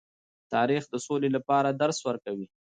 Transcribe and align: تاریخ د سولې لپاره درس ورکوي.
تاریخ 0.53 0.83
د 0.89 0.95
سولې 1.05 1.29
لپاره 1.35 1.69
درس 1.81 1.99
ورکوي. 2.07 2.47